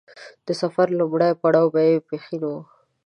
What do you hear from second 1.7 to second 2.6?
به يې پښين و.